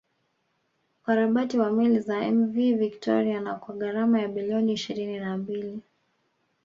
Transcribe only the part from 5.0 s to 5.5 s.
na